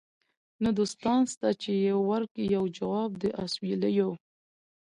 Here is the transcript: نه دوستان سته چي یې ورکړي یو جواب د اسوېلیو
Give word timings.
نه 0.63 0.69
دوستان 0.79 1.21
سته 1.33 1.47
چي 1.61 1.71
یې 1.85 1.93
ورکړي 2.09 2.45
یو 2.55 2.63
جواب 2.77 3.09
د 3.21 3.23
اسوېلیو 3.43 4.09